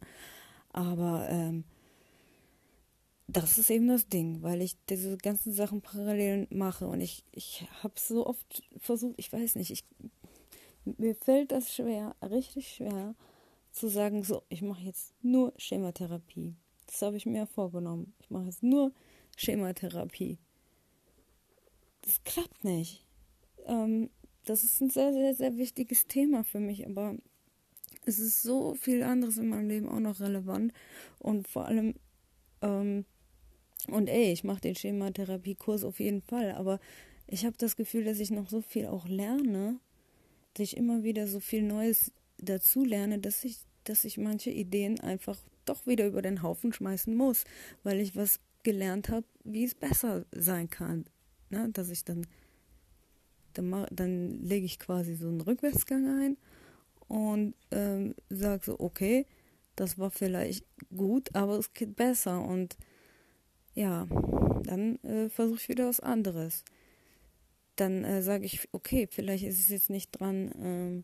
Aber 0.72 1.28
ähm, 1.30 1.64
das 3.28 3.58
ist 3.58 3.70
eben 3.70 3.88
das 3.88 4.08
Ding, 4.08 4.42
weil 4.42 4.62
ich 4.62 4.78
diese 4.90 5.18
ganzen 5.18 5.52
Sachen 5.52 5.82
parallel 5.82 6.48
mache 6.50 6.88
und 6.88 7.02
ich, 7.02 7.26
ich 7.32 7.68
habe 7.84 7.96
so 7.98 8.26
oft 8.26 8.64
versucht, 8.78 9.16
ich 9.18 9.32
weiß 9.32 9.56
nicht, 9.56 9.72
ich, 9.72 9.84
mir 10.86 11.16
fällt 11.16 11.52
das 11.52 11.74
schwer, 11.74 12.16
richtig 12.22 12.70
schwer, 12.70 13.16
zu 13.72 13.90
sagen, 13.90 14.24
so, 14.24 14.44
ich 14.50 14.62
mache 14.62 14.82
jetzt 14.84 15.14
nur 15.22 15.54
Schematherapie. 15.58 16.56
Das 16.88 17.02
habe 17.02 17.18
ich 17.18 17.26
mir 17.26 17.46
vorgenommen. 17.46 18.14
Ich 18.20 18.30
mache 18.30 18.46
jetzt 18.46 18.64
nur 18.64 18.92
Schematherapie. 19.38 20.38
Das 22.02 22.22
klappt 22.26 22.66
nicht. 22.66 23.06
Ähm, 23.66 24.10
das 24.44 24.64
ist 24.64 24.82
ein 24.82 24.90
sehr, 24.90 25.14
sehr, 25.14 25.34
sehr 25.34 25.58
wichtiges 25.58 26.08
Thema 26.08 26.44
für 26.44 26.60
mich, 26.60 26.86
aber 26.86 27.16
es 28.06 28.20
ist 28.20 28.42
so 28.42 28.74
viel 28.76 29.04
anderes 29.04 29.38
in 29.38 29.50
meinem 29.50 29.70
Leben 29.70 29.90
auch 29.90 30.00
noch 30.00 30.20
relevant 30.20 30.74
und 31.20 31.48
vor 31.48 31.66
allem 31.66 31.96
ähm, 32.62 33.06
und 33.88 34.08
ey, 34.10 34.32
ich 34.34 34.44
mache 34.44 34.62
den 34.62 34.76
Schematherapiekurs 34.76 35.84
auf 35.84 36.00
jeden 36.00 36.22
Fall, 36.22 36.52
aber 36.52 36.80
ich 37.28 37.46
habe 37.46 37.56
das 37.58 37.76
Gefühl, 37.76 38.06
dass 38.06 38.20
ich 38.20 38.32
noch 38.32 38.50
so 38.50 38.62
viel 38.62 38.88
auch 38.88 39.08
lerne, 39.08 39.80
dass 40.54 40.64
ich 40.64 40.78
immer 40.78 41.04
wieder 41.04 41.28
so 41.28 41.40
viel 41.40 41.62
Neues 41.62 42.12
dazu 42.38 42.84
lerne, 42.84 43.20
dass 43.20 43.44
ich, 43.44 43.58
dass 43.84 44.04
ich 44.04 44.18
manche 44.18 44.50
Ideen 44.50 45.00
einfach 45.00 45.38
doch 45.66 45.86
wieder 45.86 46.08
über 46.08 46.22
den 46.22 46.42
Haufen 46.42 46.74
schmeißen 46.74 47.16
muss, 47.16 47.44
weil 47.84 48.00
ich 48.00 48.16
was 48.16 48.40
gelernt 48.68 49.08
habe, 49.08 49.26
wie 49.46 49.64
es 49.64 49.76
besser 49.76 50.26
sein 50.34 50.70
kann. 50.70 51.06
Ne? 51.50 51.70
Dass 51.72 51.90
ich 51.90 52.04
dann, 52.04 52.28
dann, 53.54 53.88
dann 53.92 54.44
lege 54.44 54.66
ich 54.66 54.78
quasi 54.78 55.16
so 55.16 55.30
einen 55.30 55.40
Rückwärtsgang 55.40 56.06
ein 56.22 56.38
und 57.08 57.56
ähm, 57.72 58.14
sage 58.30 58.66
so, 58.66 58.78
okay, 58.78 59.26
das 59.78 59.98
war 59.98 60.12
vielleicht 60.12 60.66
gut, 60.94 61.34
aber 61.34 61.58
es 61.58 61.74
geht 61.74 61.96
besser 61.96 62.44
und 62.44 62.76
ja, 63.74 64.06
dann 64.64 64.98
äh, 65.04 65.30
versuche 65.30 65.60
ich 65.62 65.70
wieder 65.70 65.88
was 65.88 66.02
anderes. 66.02 66.66
Dann 67.78 68.04
äh, 68.04 68.22
sage 68.22 68.44
ich, 68.44 68.68
okay, 68.74 69.08
vielleicht 69.10 69.46
ist 69.46 69.60
es 69.60 69.70
jetzt 69.70 69.90
nicht 69.90 70.12
dran, 70.12 70.52
ähm, 70.62 71.04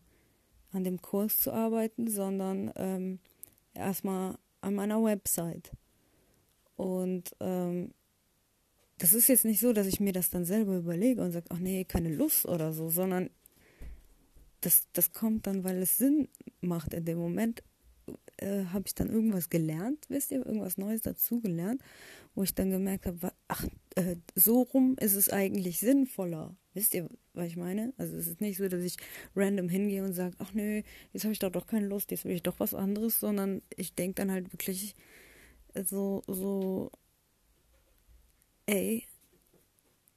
an 0.70 0.84
dem 0.84 1.00
Kurs 1.00 1.38
zu 1.38 1.50
arbeiten, 1.50 2.08
sondern 2.08 2.70
ähm, 2.76 3.20
erstmal 3.72 4.36
an 4.60 4.74
meiner 4.74 5.02
Website. 5.02 5.72
Und 6.76 7.34
ähm, 7.40 7.92
das 8.98 9.14
ist 9.14 9.28
jetzt 9.28 9.44
nicht 9.44 9.60
so, 9.60 9.72
dass 9.72 9.86
ich 9.86 10.00
mir 10.00 10.12
das 10.12 10.30
dann 10.30 10.44
selber 10.44 10.76
überlege 10.76 11.22
und 11.22 11.32
sage, 11.32 11.46
ach 11.50 11.58
nee, 11.58 11.84
keine 11.84 12.14
Lust 12.14 12.46
oder 12.46 12.72
so, 12.72 12.88
sondern 12.90 13.30
das, 14.60 14.86
das 14.92 15.12
kommt 15.12 15.46
dann, 15.46 15.64
weil 15.64 15.78
es 15.82 15.98
Sinn 15.98 16.28
macht 16.60 16.94
in 16.94 17.04
dem 17.04 17.18
Moment, 17.18 17.62
äh, 18.38 18.64
habe 18.66 18.84
ich 18.86 18.94
dann 18.94 19.10
irgendwas 19.10 19.50
gelernt, 19.50 20.06
wisst 20.08 20.30
ihr, 20.30 20.44
irgendwas 20.44 20.78
Neues 20.78 21.02
dazugelernt, 21.02 21.82
wo 22.34 22.42
ich 22.42 22.54
dann 22.54 22.70
gemerkt 22.70 23.06
habe, 23.06 23.32
ach, 23.48 23.66
äh, 23.94 24.16
so 24.34 24.62
rum 24.62 24.96
ist 25.00 25.14
es 25.14 25.28
eigentlich 25.28 25.80
sinnvoller. 25.80 26.56
Wisst 26.72 26.94
ihr, 26.94 27.08
was 27.34 27.46
ich 27.46 27.56
meine? 27.56 27.92
Also 27.96 28.16
es 28.16 28.26
ist 28.26 28.40
nicht 28.40 28.58
so, 28.58 28.68
dass 28.68 28.82
ich 28.82 28.96
random 29.36 29.68
hingehe 29.68 30.04
und 30.04 30.14
sage, 30.14 30.34
ach 30.38 30.52
nö, 30.52 30.82
jetzt 31.12 31.24
habe 31.24 31.32
ich 31.32 31.38
doch 31.38 31.52
doch 31.52 31.66
keine 31.66 31.86
Lust, 31.86 32.10
jetzt 32.10 32.24
will 32.24 32.34
ich 32.34 32.42
doch 32.42 32.58
was 32.58 32.74
anderes, 32.74 33.20
sondern 33.20 33.62
ich 33.76 33.94
denke 33.94 34.14
dann 34.16 34.32
halt 34.32 34.52
wirklich 34.52 34.94
so, 35.82 36.22
so 36.26 36.90
ey, 38.66 39.06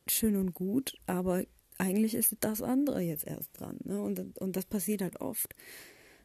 schön 0.07 0.35
und 0.35 0.53
gut, 0.53 0.93
aber 1.05 1.43
eigentlich 1.77 2.15
ist 2.15 2.35
das 2.39 2.61
andere 2.61 3.01
jetzt 3.01 3.25
erst 3.25 3.59
dran. 3.59 3.77
Ne? 3.83 4.01
Und, 4.01 4.37
und 4.37 4.55
das 4.55 4.65
passiert 4.65 5.01
halt 5.01 5.21
oft. 5.21 5.55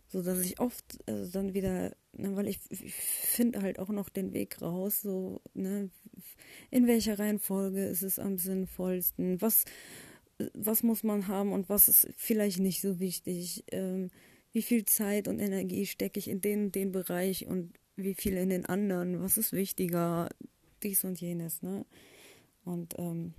So 0.09 0.23
dass 0.23 0.41
ich 0.41 0.61
oft 0.61 0.99
also 1.07 1.33
dann 1.33 1.55
wieder, 1.55 1.97
ne, 2.13 2.37
weil 2.37 2.47
ich, 2.47 2.61
ich 2.69 2.93
finde 2.95 3.63
halt 3.63 3.79
auch 3.79 3.89
noch 3.89 4.11
den 4.11 4.35
Weg 4.35 4.61
raus, 4.61 5.01
so, 5.01 5.41
ne, 5.55 5.89
in 6.71 6.87
welcher 6.87 7.19
Reihenfolge 7.19 7.87
ist 7.87 8.03
es 8.03 8.19
am 8.19 8.37
sinnvollsten, 8.37 9.41
was, 9.41 9.65
was 10.53 10.83
muss 10.83 11.03
man 11.03 11.29
haben 11.29 11.53
und 11.53 11.71
was 11.71 11.89
ist 11.89 12.09
vielleicht 12.17 12.59
nicht 12.59 12.83
so 12.83 13.01
wichtig, 13.01 13.65
ähm, 13.73 14.11
wie 14.53 14.61
viel 14.61 14.85
Zeit 14.85 15.29
und 15.29 15.39
Energie 15.39 15.87
stecke 15.87 16.19
ich 16.19 16.29
in 16.29 16.43
den, 16.43 16.73
den 16.73 16.93
Bereich 16.93 17.47
und 17.47 17.73
wie 17.97 18.15
viel 18.15 18.37
in 18.37 18.51
den 18.51 18.67
anderen, 18.67 19.21
was 19.21 19.37
ist 19.37 19.53
wichtiger, 19.53 20.29
dies 20.83 21.05
und 21.05 21.21
jenes, 21.21 21.63
ne? 21.63 21.85
Und 22.65 22.95
ähm, 22.99 23.35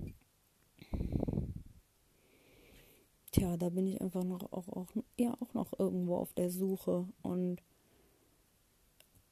tja, 3.31 3.57
da 3.57 3.69
bin 3.69 3.87
ich 3.87 4.01
einfach 4.01 4.23
noch 4.23 4.51
auch, 4.51 4.67
auch, 4.69 4.89
ja, 5.17 5.35
auch 5.39 5.53
noch 5.53 5.77
irgendwo 5.79 6.17
auf 6.17 6.33
der 6.33 6.49
Suche. 6.49 7.07
Und 7.21 7.61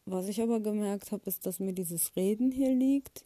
was 0.06 0.28
ich 0.28 0.42
aber 0.42 0.60
gemerkt 0.60 1.12
habe, 1.12 1.24
ist, 1.26 1.46
dass 1.46 1.60
mir 1.60 1.74
dieses 1.74 2.16
Reden 2.16 2.52
hier 2.52 2.74
liegt. 2.74 3.26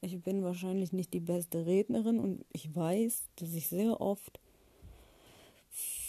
Ich 0.00 0.20
bin 0.22 0.42
wahrscheinlich 0.42 0.92
nicht 0.92 1.12
die 1.12 1.20
beste 1.20 1.66
Rednerin 1.66 2.18
und 2.18 2.44
ich 2.52 2.74
weiß, 2.74 3.28
dass 3.36 3.54
ich 3.54 3.68
sehr 3.68 4.00
oft 4.00 4.40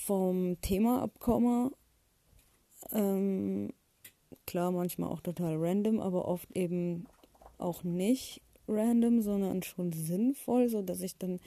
vom 0.06 0.60
Thema 0.62 1.02
abkomme. 1.02 1.72
Ähm, 2.92 3.74
klar, 4.46 4.72
manchmal 4.72 5.10
auch 5.10 5.22
total 5.22 5.58
random, 5.58 6.00
aber 6.00 6.28
oft 6.28 6.50
eben 6.56 7.06
auch 7.58 7.84
nicht 7.84 8.42
random, 8.68 9.22
sondern 9.22 9.64
schon 9.64 9.92
sinnvoll, 9.92 10.70
so 10.70 10.82
dass 10.82 11.02
ich 11.02 11.18
dann 11.18 11.40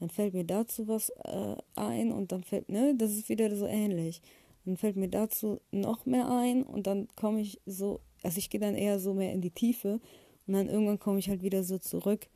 dann 0.00 0.10
fällt 0.10 0.34
mir 0.34 0.44
dazu 0.44 0.86
was 0.86 1.10
äh, 1.24 1.56
ein 1.74 2.12
und 2.12 2.32
dann 2.32 2.44
fällt, 2.44 2.68
ne, 2.68 2.94
das 2.96 3.12
ist 3.12 3.28
wieder 3.28 3.54
so 3.54 3.66
ähnlich. 3.66 4.22
Dann 4.64 4.76
fällt 4.76 4.96
mir 4.96 5.08
dazu 5.08 5.60
noch 5.72 6.06
mehr 6.06 6.28
ein 6.30 6.62
und 6.62 6.86
dann 6.86 7.08
komme 7.16 7.40
ich 7.40 7.60
so, 7.66 8.00
also 8.22 8.38
ich 8.38 8.50
gehe 8.50 8.60
dann 8.60 8.74
eher 8.74 8.98
so 8.98 9.14
mehr 9.14 9.32
in 9.32 9.40
die 9.40 9.50
Tiefe 9.50 10.00
und 10.46 10.54
dann 10.54 10.68
irgendwann 10.68 10.98
komme 10.98 11.18
ich 11.18 11.28
halt 11.28 11.42
wieder 11.42 11.64
so 11.64 11.78
zurück 11.78 12.28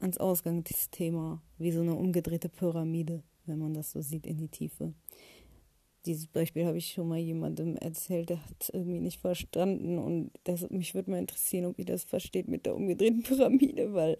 ans 0.00 0.18
Ausgangsthema, 0.18 1.42
wie 1.58 1.72
so 1.72 1.80
eine 1.80 1.94
umgedrehte 1.94 2.48
Pyramide, 2.48 3.22
wenn 3.46 3.58
man 3.58 3.74
das 3.74 3.90
so 3.90 4.00
sieht 4.00 4.26
in 4.26 4.38
die 4.38 4.48
Tiefe. 4.48 4.94
Dieses 6.06 6.26
Beispiel 6.26 6.64
habe 6.64 6.78
ich 6.78 6.92
schon 6.92 7.08
mal 7.08 7.18
jemandem 7.18 7.76
erzählt, 7.76 8.30
der 8.30 8.44
hat 8.44 8.70
irgendwie 8.72 9.00
nicht 9.00 9.20
verstanden 9.20 9.98
und 9.98 10.30
das, 10.44 10.68
mich 10.70 10.94
würde 10.94 11.10
mal 11.10 11.18
interessieren, 11.18 11.66
ob 11.66 11.78
ihr 11.78 11.84
das 11.84 12.04
versteht 12.04 12.48
mit 12.48 12.66
der 12.66 12.76
umgedrehten 12.76 13.22
Pyramide, 13.22 13.92
weil 13.92 14.16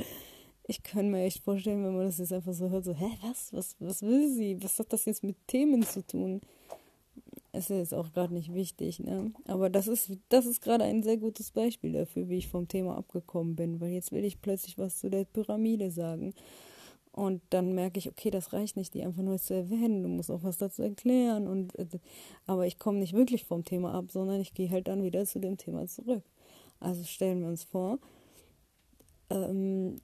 ich 0.68 0.82
kann 0.82 1.10
mir 1.10 1.24
echt 1.24 1.42
vorstellen, 1.42 1.82
wenn 1.82 1.96
man 1.96 2.06
das 2.06 2.18
jetzt 2.18 2.32
einfach 2.32 2.52
so 2.52 2.68
hört, 2.68 2.84
so, 2.84 2.94
hä, 2.94 3.08
was, 3.22 3.52
was, 3.52 3.76
was 3.80 4.02
will 4.02 4.28
sie? 4.30 4.62
Was 4.62 4.78
hat 4.78 4.92
das 4.92 5.06
jetzt 5.06 5.24
mit 5.24 5.36
Themen 5.46 5.82
zu 5.82 6.06
tun? 6.06 6.42
Ist 7.54 7.70
ja 7.70 7.78
jetzt 7.78 7.94
auch 7.94 8.12
gerade 8.12 8.34
nicht 8.34 8.52
wichtig, 8.52 9.00
ne? 9.00 9.32
Aber 9.46 9.70
das 9.70 9.88
ist, 9.88 10.10
das 10.28 10.44
ist 10.44 10.60
gerade 10.60 10.84
ein 10.84 11.02
sehr 11.02 11.16
gutes 11.16 11.50
Beispiel 11.50 11.92
dafür, 11.92 12.28
wie 12.28 12.36
ich 12.36 12.48
vom 12.48 12.68
Thema 12.68 12.98
abgekommen 12.98 13.56
bin, 13.56 13.80
weil 13.80 13.92
jetzt 13.92 14.12
will 14.12 14.24
ich 14.24 14.42
plötzlich 14.42 14.76
was 14.76 14.98
zu 14.98 15.08
der 15.08 15.24
Pyramide 15.24 15.90
sagen. 15.90 16.34
Und 17.18 17.42
dann 17.50 17.74
merke 17.74 17.98
ich, 17.98 18.08
okay, 18.08 18.30
das 18.30 18.52
reicht 18.52 18.76
nicht, 18.76 18.94
die 18.94 19.02
einfach 19.02 19.22
nur 19.22 19.38
zu 19.38 19.52
erwähnen. 19.52 20.04
Du 20.04 20.08
musst 20.08 20.30
auch 20.30 20.44
was 20.44 20.56
dazu 20.56 20.82
erklären. 20.82 21.48
Und, 21.48 21.76
äh, 21.76 21.86
aber 22.46 22.64
ich 22.64 22.78
komme 22.78 23.00
nicht 23.00 23.12
wirklich 23.12 23.44
vom 23.44 23.64
Thema 23.64 23.92
ab, 23.92 24.12
sondern 24.12 24.40
ich 24.40 24.54
gehe 24.54 24.70
halt 24.70 24.86
dann 24.86 25.02
wieder 25.02 25.26
zu 25.26 25.40
dem 25.40 25.56
Thema 25.56 25.88
zurück. 25.88 26.22
Also 26.78 27.02
stellen 27.02 27.40
wir 27.40 27.48
uns 27.48 27.64
vor, 27.64 27.98
ähm, 29.30 29.96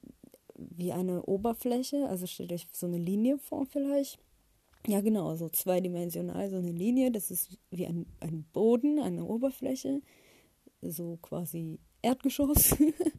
wie 0.55 0.91
eine 0.91 1.23
Oberfläche, 1.23 2.05
also 2.09 2.27
stellt 2.27 2.51
euch 2.51 2.67
so 2.73 2.85
eine 2.85 2.97
Linie 2.97 3.37
vor 3.37 3.65
vielleicht. 3.65 4.19
Ja, 4.85 4.99
genau, 4.99 5.37
so 5.37 5.47
zweidimensional 5.47 6.49
so 6.49 6.57
eine 6.57 6.73
Linie, 6.73 7.11
das 7.11 7.31
ist 7.31 7.57
wie 7.71 7.87
ein, 7.87 8.07
ein 8.19 8.43
Boden, 8.51 8.99
eine 8.99 9.23
Oberfläche, 9.23 10.01
so 10.81 11.17
quasi 11.21 11.79
Erdgeschoss, 12.01 12.75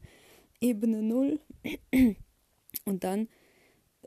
Ebene 0.61 1.03
Null. 1.03 1.41
Und 2.85 3.03
dann, 3.03 3.29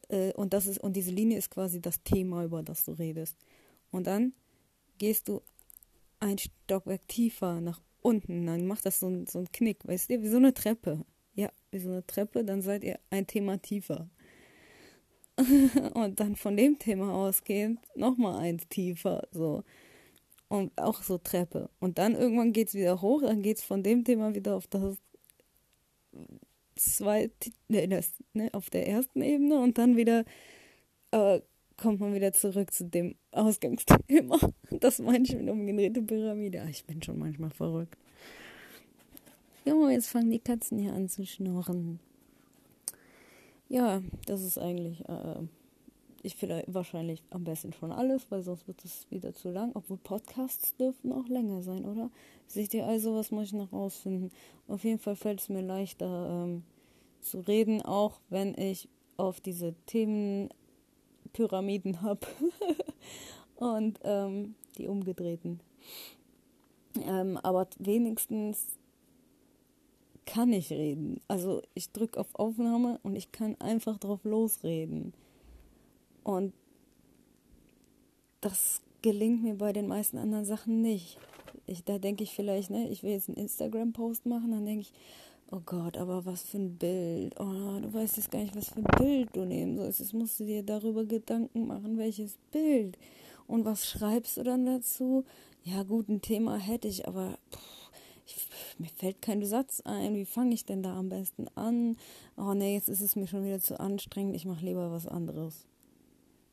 äh, 0.10 0.34
und 0.34 0.54
das 0.54 0.68
ist, 0.68 0.80
und 0.80 0.96
diese 0.96 1.12
Linie 1.12 1.38
ist 1.38 1.50
quasi 1.50 1.82
das 1.82 2.04
Thema, 2.04 2.44
über 2.44 2.64
das 2.64 2.86
du 2.86 2.92
redest. 2.92 3.38
Und 3.92 4.08
dann 4.08 4.34
gehst 4.98 5.28
du 5.30 5.42
ein 6.20 6.38
Stockwerk 6.38 7.08
tiefer 7.08 7.62
nach 7.62 7.82
unten, 8.02 8.46
dann 8.46 8.68
macht 8.68 8.86
das 8.86 9.00
so, 9.00 9.08
ein, 9.08 9.28
so 9.28 9.40
einen 9.40 9.52
Knick, 9.52 9.88
weißt 9.88 10.10
du, 10.10 10.22
wie 10.22 10.28
so 10.28 10.38
eine 10.38 10.54
Treppe 10.54 11.06
ja, 11.40 11.50
wie 11.72 11.80
so 11.80 11.90
eine 11.90 12.06
Treppe, 12.06 12.44
dann 12.44 12.62
seid 12.62 12.84
ihr 12.84 13.00
ein 13.10 13.26
Thema 13.26 13.58
tiefer. 13.62 14.10
und 15.94 16.20
dann 16.20 16.36
von 16.36 16.58
dem 16.58 16.78
Thema 16.80 17.14
ausgehend 17.14 17.80
nochmal 17.96 18.40
eins 18.40 18.68
tiefer, 18.68 19.28
so. 19.32 19.64
Und 20.50 20.78
auch 20.82 21.04
so 21.04 21.18
Treppe. 21.18 21.70
Und 21.80 21.98
dann 21.98 22.16
irgendwann 22.16 22.52
geht 22.54 22.70
es 22.70 22.74
wieder 22.74 23.02
hoch, 23.02 23.22
dann 23.22 23.42
geht 23.42 23.58
es 23.58 23.64
von 23.64 23.84
dem 23.84 24.04
Thema 24.04 24.36
wieder 24.36 24.56
auf 24.56 24.68
das 24.68 24.98
zweite, 26.80 27.52
ne, 27.68 27.88
das, 27.88 28.14
ne, 28.34 28.50
auf 28.54 28.70
der 28.70 28.88
ersten 28.88 29.22
Ebene 29.22 29.60
und 29.60 29.78
dann 29.78 29.98
wieder 29.98 30.26
äh, 31.12 31.42
kommt 31.78 32.00
man 32.00 32.14
wieder 32.14 32.34
zurück 32.34 32.74
zu 32.74 32.86
dem 32.86 33.16
Ausgangsthema. 33.32 34.40
Das 34.72 35.00
meine 35.00 35.24
ich 35.24 35.36
mit 35.36 35.50
umgedrehte 35.50 36.02
Pyramide. 36.02 36.62
Ah, 36.62 36.70
ich 36.70 36.86
bin 36.86 37.02
schon 37.02 37.18
manchmal 37.18 37.50
verrückt. 37.50 37.98
Junge, 39.66 39.92
jetzt 39.92 40.08
fangen 40.08 40.30
die 40.30 40.40
Katzen 40.40 40.78
hier 40.78 40.94
an 40.94 41.10
zu 41.10 41.26
schnurren. 41.26 42.00
Ja, 43.68 44.02
das 44.26 44.42
ist 44.42 44.58
eigentlich, 44.58 45.02
äh, 45.10 45.42
ich 46.24 46.36
vielleicht 46.36 46.74
wahrscheinlich 46.74 47.24
am 47.30 47.44
besten 47.44 47.74
schon 47.74 47.92
alles, 47.92 48.30
weil 48.30 48.42
sonst 48.42 48.68
wird 48.68 48.84
es 48.84 49.08
wieder 49.10 49.34
zu 49.34 49.50
lang. 49.50 49.72
Obwohl 49.74 49.98
Podcasts 49.98 50.76
dürfen 50.78 51.12
auch 51.12 51.28
länger 51.28 51.62
sein, 51.62 51.86
oder? 51.86 52.10
Seht 52.48 52.74
ihr 52.74 52.86
also, 52.86 53.16
was 53.16 53.32
muss 53.32 53.46
ich 53.46 53.54
noch 53.54 53.72
rausfinden? 53.72 54.32
Auf 54.68 54.84
jeden 54.84 55.00
Fall 55.00 55.16
fällt 55.16 55.42
es 55.42 55.50
mir 55.50 55.62
leichter 55.62 56.46
ähm, 56.46 56.64
zu 57.22 57.40
reden, 57.42 57.82
auch 57.82 58.20
wenn 58.30 58.58
ich 58.58 58.88
auf 59.18 59.42
diese 59.42 59.74
Themen 59.86 60.50
Pyramiden 61.34 62.02
habe 62.02 62.26
und 63.56 64.00
ähm, 64.04 64.56
die 64.78 64.88
umgedrehten. 64.88 65.60
Ähm, 67.06 67.38
aber 67.38 67.68
wenigstens 67.78 68.80
kann 70.26 70.54
ich 70.54 70.72
reden. 70.72 71.22
Also 71.28 71.62
ich 71.74 71.92
drücke 71.92 72.20
auf 72.20 72.36
Aufnahme 72.36 73.00
und 73.04 73.16
ich 73.16 73.32
kann 73.32 73.60
einfach 73.60 73.98
drauf 73.98 74.24
losreden. 74.24 75.14
Und 76.30 76.54
das 78.40 78.82
gelingt 79.02 79.42
mir 79.42 79.56
bei 79.56 79.74
den 79.74 79.88
meisten 79.88 80.20
anderen 80.20 80.46
Sachen 80.46 80.80
nicht. 80.80 81.18
Ich, 81.66 81.84
da 81.84 81.98
denke 81.98 82.24
ich 82.24 82.36
vielleicht, 82.36 82.70
ne, 82.70 82.88
ich 82.88 83.02
will 83.02 83.14
jetzt 83.14 83.30
einen 83.30 83.38
Instagram-Post 83.38 84.28
machen, 84.28 84.52
dann 84.52 84.64
denke 84.64 84.82
ich, 84.82 84.94
oh 85.50 85.62
Gott, 85.66 85.98
aber 85.98 86.28
was 86.28 86.44
für 86.44 86.60
ein 86.60 86.78
Bild. 86.78 87.34
Oh, 87.40 87.80
du 87.82 87.92
weißt 87.92 88.18
jetzt 88.18 88.30
gar 88.30 88.42
nicht, 88.44 88.56
was 88.56 88.70
für 88.70 88.78
ein 88.78 88.98
Bild 89.00 89.36
du 89.36 89.44
nehmen 89.44 89.76
sollst. 89.76 90.02
Jetzt 90.02 90.14
musst 90.14 90.40
du 90.40 90.46
dir 90.46 90.62
darüber 90.62 91.04
Gedanken 91.04 91.66
machen, 91.66 91.98
welches 91.98 92.38
Bild. 92.52 93.00
Und 93.48 93.66
was 93.66 93.90
schreibst 93.90 94.38
du 94.38 94.44
dann 94.44 94.68
dazu? 94.68 95.26
Ja, 95.64 95.82
gut, 95.82 96.10
ein 96.10 96.22
Thema 96.22 96.58
hätte 96.58 96.88
ich, 96.88 97.08
aber 97.08 97.40
pff, 97.52 97.92
ich, 98.28 98.48
mir 98.78 98.90
fällt 98.90 99.24
kein 99.24 99.44
Satz 99.44 99.82
ein, 99.82 100.14
wie 100.14 100.26
fange 100.26 100.54
ich 100.54 100.64
denn 100.64 100.84
da 100.84 100.96
am 100.96 101.10
besten 101.10 101.48
an? 101.56 101.98
Oh 102.38 102.54
nee, 102.54 102.76
jetzt 102.76 102.88
ist 102.88 103.02
es 103.02 103.16
mir 103.16 103.26
schon 103.26 103.44
wieder 103.44 103.60
zu 103.60 103.80
anstrengend, 103.80 104.36
ich 104.36 104.46
mache 104.46 104.64
lieber 104.64 104.92
was 104.92 105.08
anderes. 105.08 105.66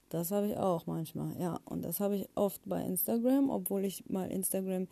Das 0.08 0.30
habe 0.30 0.48
ich 0.48 0.56
auch 0.56 0.86
manchmal, 0.86 1.38
ja. 1.40 1.60
Und 1.64 1.82
das 1.82 2.00
habe 2.00 2.16
ich 2.16 2.28
oft 2.34 2.60
bei 2.64 2.82
Instagram, 2.82 3.50
obwohl 3.50 3.84
ich 3.84 4.08
mal 4.08 4.30
Instagram 4.30 4.88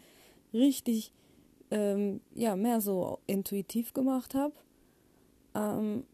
richtig, 0.52 1.12
ähm, 1.70 2.20
ja, 2.34 2.56
mehr 2.56 2.80
so 2.80 3.18
intuitiv 3.26 3.92
gemacht 3.92 4.34
habe, 4.34 4.54
ähm, 5.54 6.04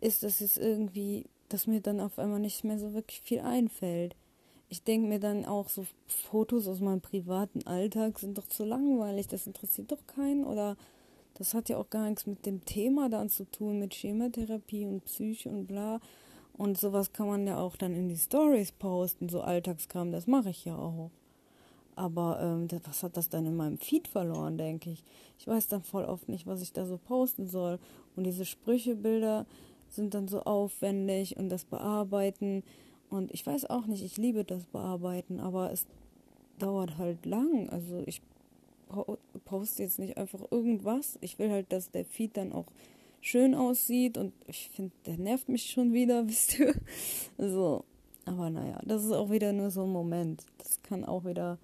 ist 0.00 0.22
das 0.22 0.40
jetzt 0.40 0.58
irgendwie, 0.58 1.26
dass 1.48 1.66
mir 1.66 1.80
dann 1.80 2.00
auf 2.00 2.18
einmal 2.18 2.40
nicht 2.40 2.64
mehr 2.64 2.78
so 2.78 2.92
wirklich 2.94 3.20
viel 3.22 3.40
einfällt 3.40 4.14
ich 4.70 4.84
denke 4.84 5.08
mir 5.08 5.18
dann 5.18 5.44
auch 5.44 5.68
so 5.68 5.84
Fotos 6.06 6.68
aus 6.68 6.80
meinem 6.80 7.00
privaten 7.00 7.66
Alltag 7.66 8.20
sind 8.20 8.38
doch 8.38 8.46
zu 8.46 8.64
langweilig, 8.64 9.26
das 9.26 9.46
interessiert 9.48 9.90
doch 9.90 10.06
keinen 10.06 10.44
oder 10.44 10.76
das 11.34 11.54
hat 11.54 11.68
ja 11.68 11.76
auch 11.76 11.90
gar 11.90 12.08
nichts 12.08 12.26
mit 12.26 12.46
dem 12.46 12.64
Thema 12.64 13.08
dann 13.08 13.28
zu 13.28 13.44
tun, 13.50 13.80
mit 13.80 13.94
Chematherapie 13.94 14.86
und 14.86 15.04
Psyche 15.04 15.48
und 15.48 15.66
bla. 15.66 16.00
Und 16.54 16.78
sowas 16.78 17.12
kann 17.12 17.26
man 17.26 17.46
ja 17.46 17.58
auch 17.58 17.76
dann 17.76 17.94
in 17.94 18.08
die 18.08 18.16
Stories 18.16 18.72
posten, 18.72 19.28
so 19.28 19.40
Alltagskram, 19.40 20.12
das 20.12 20.26
mache 20.26 20.50
ich 20.50 20.64
ja 20.64 20.76
auch. 20.76 21.10
Aber 21.96 22.38
ähm, 22.40 22.68
was 22.84 23.02
hat 23.02 23.16
das 23.16 23.28
dann 23.28 23.46
in 23.46 23.56
meinem 23.56 23.78
Feed 23.78 24.08
verloren, 24.08 24.58
denke 24.58 24.90
ich. 24.90 25.02
Ich 25.38 25.46
weiß 25.46 25.68
dann 25.68 25.82
voll 25.82 26.04
oft 26.04 26.28
nicht, 26.28 26.46
was 26.46 26.62
ich 26.62 26.72
da 26.72 26.86
so 26.86 26.98
posten 26.98 27.46
soll. 27.46 27.78
Und 28.16 28.24
diese 28.24 28.44
Sprüchebilder 28.44 29.46
sind 29.88 30.14
dann 30.14 30.28
so 30.28 30.42
aufwendig 30.42 31.36
und 31.36 31.48
das 31.48 31.64
Bearbeiten 31.64 32.62
und 33.10 33.32
ich 33.34 33.44
weiß 33.44 33.68
auch 33.68 33.86
nicht, 33.86 34.04
ich 34.04 34.16
liebe 34.16 34.44
das 34.44 34.64
Bearbeiten, 34.66 35.40
aber 35.40 35.72
es 35.72 35.84
dauert 36.58 36.96
halt 36.96 37.26
lang. 37.26 37.68
Also 37.68 38.02
ich 38.06 38.22
poste 39.44 39.82
jetzt 39.82 39.98
nicht 39.98 40.16
einfach 40.16 40.40
irgendwas. 40.50 41.18
Ich 41.20 41.38
will 41.38 41.50
halt, 41.50 41.72
dass 41.72 41.90
der 41.90 42.04
Feed 42.04 42.36
dann 42.36 42.52
auch 42.52 42.66
schön 43.20 43.54
aussieht 43.54 44.18
und 44.18 44.32
ich 44.46 44.70
finde, 44.70 44.92
der 45.06 45.18
nervt 45.18 45.48
mich 45.48 45.70
schon 45.70 45.92
wieder, 45.92 46.26
wisst 46.28 46.58
ihr? 46.58 46.74
So. 47.38 47.84
Aber 48.26 48.50
naja, 48.50 48.78
das 48.84 49.04
ist 49.04 49.12
auch 49.12 49.30
wieder 49.30 49.52
nur 49.52 49.70
so 49.70 49.84
ein 49.84 49.90
Moment. 49.90 50.44
Das 50.58 50.82
kann 50.82 51.04
auch 51.04 51.24
wieder 51.24 51.58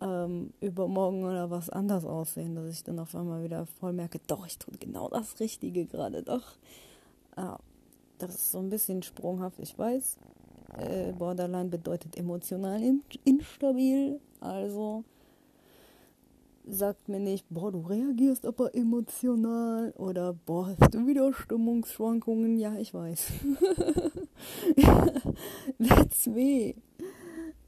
ähm, 0.00 0.52
übermorgen 0.60 1.24
oder 1.24 1.50
was 1.50 1.70
anders 1.70 2.04
aussehen, 2.04 2.54
dass 2.54 2.70
ich 2.70 2.84
dann 2.84 2.98
auf 2.98 3.14
einmal 3.14 3.42
wieder 3.42 3.66
voll 3.80 3.92
merke, 3.92 4.20
doch, 4.26 4.46
ich 4.46 4.58
tue 4.58 4.74
genau 4.78 5.08
das 5.08 5.40
Richtige 5.40 5.86
gerade, 5.86 6.22
doch. 6.22 6.56
Ja, 7.36 7.58
das 8.18 8.34
ist 8.34 8.52
so 8.52 8.58
ein 8.58 8.70
bisschen 8.70 9.02
sprunghaft, 9.02 9.58
ich 9.60 9.76
weiß. 9.78 10.18
Äh, 10.78 11.12
Borderline 11.12 11.70
bedeutet 11.70 12.16
emotional 12.16 12.82
in 12.82 13.02
instabil, 13.24 14.20
also 14.40 15.04
sagt 16.70 17.08
mir 17.08 17.20
nicht, 17.20 17.46
boah, 17.48 17.72
du 17.72 17.80
reagierst 17.80 18.44
aber 18.46 18.74
emotional 18.74 19.92
oder 19.96 20.34
boah, 20.34 20.74
hast 20.78 20.94
du 20.94 21.06
wieder 21.06 21.32
Stimmungsschwankungen? 21.32 22.58
Ja, 22.58 22.76
ich 22.76 22.92
weiß. 22.92 23.32
That's 25.78 26.26
me. 26.26 26.74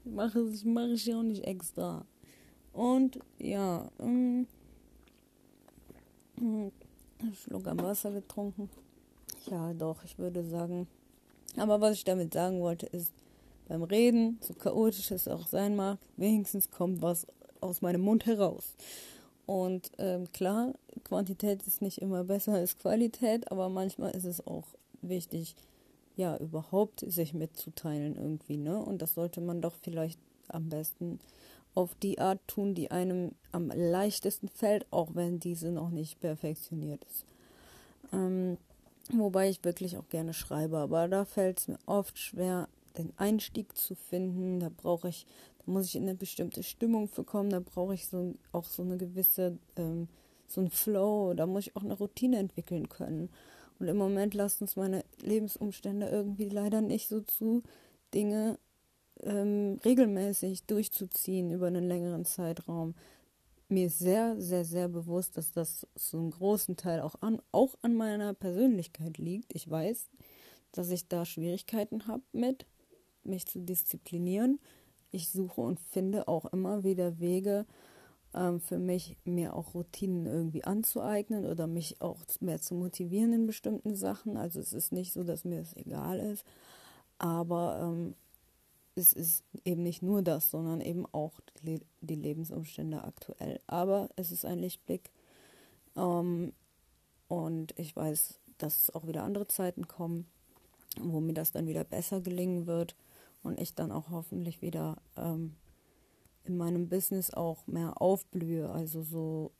Mache 0.03 0.47
ich, 0.51 0.65
mach 0.65 0.83
auch 0.83 1.23
nicht 1.23 1.43
extra. 1.43 2.05
Und 2.73 3.19
ja, 3.37 3.89
ähm, 3.99 4.47
hm, 6.37 6.71
Schluck 7.33 7.67
am 7.67 7.81
Wasser 7.81 8.11
getrunken. 8.11 8.69
Ja, 9.45 9.73
doch, 9.73 10.03
ich 10.03 10.17
würde 10.17 10.43
sagen. 10.43 10.87
Aber 11.57 11.81
was 11.81 11.95
ich 11.95 12.03
damit 12.03 12.33
sagen 12.33 12.61
wollte, 12.61 12.85
ist, 12.87 13.11
beim 13.67 13.83
Reden, 13.83 14.37
so 14.41 14.53
chaotisch 14.53 15.11
es 15.11 15.27
auch 15.27 15.47
sein 15.47 15.75
mag, 15.75 15.97
wenigstens 16.17 16.69
kommt 16.69 17.01
was 17.01 17.25
aus 17.61 17.81
meinem 17.81 18.01
Mund 18.01 18.25
heraus. 18.25 18.75
Und 19.45 19.91
ähm, 19.97 20.31
klar, 20.31 20.73
Quantität 21.03 21.63
ist 21.63 21.81
nicht 21.81 22.01
immer 22.01 22.23
besser 22.23 22.53
als 22.53 22.77
Qualität, 22.77 23.51
aber 23.51 23.69
manchmal 23.69 24.11
ist 24.11 24.25
es 24.25 24.45
auch 24.45 24.67
wichtig, 25.01 25.55
ja, 26.15 26.37
überhaupt 26.37 26.99
sich 26.99 27.33
mitzuteilen 27.33 28.15
irgendwie, 28.15 28.57
ne? 28.57 28.77
Und 28.77 29.01
das 29.01 29.15
sollte 29.15 29.41
man 29.41 29.61
doch 29.61 29.73
vielleicht 29.81 30.19
am 30.47 30.69
besten 30.69 31.19
auf 31.73 31.95
die 31.95 32.19
Art 32.19 32.39
tun, 32.47 32.75
die 32.75 32.91
einem 32.91 33.31
am 33.51 33.71
leichtesten 33.73 34.49
fällt, 34.49 34.85
auch 34.91 35.15
wenn 35.15 35.39
diese 35.39 35.71
noch 35.71 35.89
nicht 35.89 36.19
perfektioniert 36.19 37.03
ist. 37.09 37.25
Ähm, 38.13 38.57
wobei 39.11 39.49
ich 39.49 39.63
wirklich 39.63 39.97
auch 39.97 40.07
gerne 40.09 40.33
schreibe, 40.33 40.77
aber 40.77 41.07
da 41.07 41.25
fällt 41.25 41.59
es 41.59 41.67
mir 41.67 41.79
oft 41.85 42.19
schwer, 42.19 42.67
den 42.97 43.13
Einstieg 43.17 43.77
zu 43.77 43.95
finden. 43.95 44.59
Da 44.59 44.69
brauche 44.69 45.09
ich, 45.09 45.25
da 45.59 45.71
muss 45.71 45.85
ich 45.87 45.95
in 45.95 46.03
eine 46.03 46.15
bestimmte 46.15 46.63
Stimmung 46.63 47.07
für 47.07 47.23
kommen, 47.23 47.49
da 47.49 47.59
brauche 47.59 47.93
ich 47.93 48.07
so 48.07 48.35
auch 48.51 48.65
so 48.65 48.83
eine 48.83 48.97
gewisse, 48.97 49.57
ähm, 49.75 50.07
so 50.47 50.61
ein 50.61 50.69
Flow, 50.69 51.33
da 51.33 51.45
muss 51.45 51.67
ich 51.67 51.75
auch 51.75 51.83
eine 51.83 51.97
Routine 51.97 52.37
entwickeln 52.37 52.89
können. 52.89 53.29
Und 53.79 53.87
im 53.87 53.97
Moment 53.97 54.33
lassen 54.33 54.65
uns 54.65 54.75
meine 54.75 55.03
Lebensumstände 55.21 56.07
irgendwie 56.07 56.49
leider 56.49 56.81
nicht 56.81 57.07
so 57.07 57.21
zu, 57.21 57.63
Dinge 58.13 58.59
ähm, 59.23 59.79
regelmäßig 59.83 60.65
durchzuziehen 60.65 61.51
über 61.51 61.67
einen 61.67 61.87
längeren 61.87 62.25
Zeitraum. 62.25 62.95
Mir 63.69 63.87
ist 63.87 63.99
sehr, 63.99 64.39
sehr, 64.39 64.65
sehr 64.65 64.89
bewusst, 64.89 65.37
dass 65.37 65.51
das 65.51 65.87
so 65.95 66.17
einen 66.17 66.31
großen 66.31 66.75
Teil 66.75 67.01
auch 67.01 67.15
an, 67.21 67.41
auch 67.51 67.75
an 67.81 67.95
meiner 67.95 68.33
Persönlichkeit 68.33 69.17
liegt. 69.17 69.55
Ich 69.55 69.69
weiß, 69.69 70.09
dass 70.73 70.89
ich 70.89 71.07
da 71.07 71.25
Schwierigkeiten 71.25 72.07
habe 72.07 72.23
mit, 72.33 72.65
mich 73.23 73.45
zu 73.45 73.59
disziplinieren. 73.59 74.59
Ich 75.11 75.29
suche 75.29 75.61
und 75.61 75.79
finde 75.79 76.27
auch 76.27 76.45
immer 76.45 76.83
wieder 76.83 77.19
Wege 77.19 77.65
ähm, 78.33 78.59
für 78.59 78.79
mich, 78.79 79.17
mir 79.25 79.55
auch 79.55 79.73
Routinen 79.73 80.25
irgendwie 80.25 80.63
anzueignen 80.63 81.45
oder 81.45 81.67
mich 81.67 82.01
auch 82.01 82.19
mehr 82.39 82.61
zu 82.61 82.75
motivieren 82.75 83.33
in 83.33 83.47
bestimmten 83.47 83.95
Sachen. 83.95 84.37
Also 84.37 84.59
es 84.59 84.73
ist 84.73 84.91
nicht 84.91 85.13
so, 85.13 85.23
dass 85.23 85.43
mir 85.43 85.59
das 85.59 85.75
egal 85.75 86.19
ist, 86.19 86.45
aber 87.17 87.79
ähm, 87.81 88.15
es 88.95 89.13
ist 89.13 89.43
eben 89.65 89.83
nicht 89.83 90.01
nur 90.01 90.21
das, 90.21 90.51
sondern 90.51 90.81
eben 90.81 91.05
auch 91.11 91.39
die, 91.61 91.81
die 92.01 92.15
Lebensumstände 92.15 93.03
aktuell. 93.03 93.59
Aber 93.67 94.09
es 94.15 94.31
ist 94.31 94.45
ein 94.45 94.59
Lichtblick. 94.59 95.11
Ähm, 95.95 96.53
und 97.27 97.77
ich 97.77 97.95
weiß, 97.95 98.39
dass 98.57 98.93
auch 98.93 99.07
wieder 99.07 99.23
andere 99.23 99.47
Zeiten 99.47 99.87
kommen, 99.87 100.27
wo 100.99 101.19
mir 101.19 101.33
das 101.33 101.51
dann 101.51 101.67
wieder 101.67 101.83
besser 101.83 102.21
gelingen 102.21 102.67
wird 102.67 102.95
und 103.43 103.59
ich 103.59 103.75
dann 103.75 103.91
auch 103.91 104.09
hoffentlich 104.09 104.61
wieder 104.61 105.01
ähm, 105.17 105.55
in 106.43 106.57
meinem 106.57 106.89
Business 106.89 107.31
auch 107.31 107.67
mehr 107.67 108.01
aufblühe. 108.01 108.69
Also 108.69 109.01
so 109.01 109.51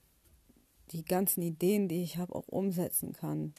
die 0.92 1.06
ganzen 1.06 1.42
Ideen, 1.42 1.88
die 1.88 2.04
ich 2.04 2.18
habe, 2.18 2.36
auch 2.36 2.48
umsetzen 2.48 3.14
kann 3.14 3.54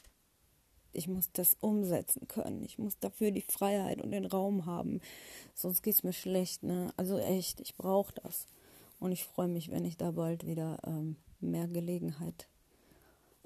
ich 0.92 1.08
muss 1.08 1.32
das 1.32 1.56
umsetzen 1.60 2.28
können. 2.28 2.62
Ich 2.62 2.78
muss 2.78 2.98
dafür 2.98 3.30
die 3.30 3.42
Freiheit 3.42 4.00
und 4.00 4.10
den 4.10 4.26
Raum 4.26 4.66
haben. 4.66 5.00
Sonst 5.54 5.82
geht 5.82 5.94
es 5.94 6.02
mir 6.02 6.12
schlecht. 6.12 6.62
Ne? 6.62 6.92
Also 6.96 7.18
echt, 7.18 7.60
ich 7.60 7.76
brauche 7.76 8.14
das. 8.22 8.46
Und 9.00 9.12
ich 9.12 9.24
freue 9.24 9.48
mich, 9.48 9.70
wenn 9.70 9.84
ich 9.84 9.96
da 9.96 10.12
bald 10.12 10.46
wieder 10.46 10.78
ähm, 10.84 11.16
mehr 11.40 11.66
Gelegenheit 11.66 12.48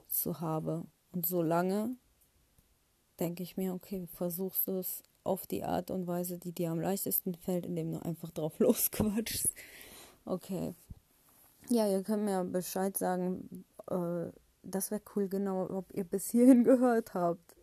zu 0.09 0.41
habe. 0.41 0.85
Und 1.13 1.27
solange 1.27 1.97
denke 3.19 3.43
ich 3.43 3.57
mir, 3.57 3.73
okay, 3.75 4.07
versuchst 4.07 4.67
du 4.67 4.79
es 4.79 5.03
auf 5.27 5.47
die 5.47 5.65
Art 5.65 5.91
und 5.91 6.07
Weise, 6.07 6.39
die 6.39 6.53
dir 6.53 6.71
am 6.71 6.81
leichtesten 6.81 7.35
fällt, 7.35 7.67
indem 7.67 7.93
du 7.93 8.05
einfach 8.05 8.31
drauf 8.31 8.59
losquatschst. 8.59 9.53
Okay. 10.25 10.75
Ja, 11.69 11.89
ihr 11.89 12.03
könnt 12.03 12.25
mir 12.25 12.45
Bescheid 12.45 12.97
sagen, 12.97 13.65
äh, 13.91 14.31
das 14.63 14.91
wäre 14.91 15.03
cool, 15.15 15.29
genau, 15.29 15.69
ob 15.71 15.93
ihr 15.95 16.05
bis 16.05 16.31
hierhin 16.31 16.65
gehört 16.65 17.15
habt. 17.15 17.57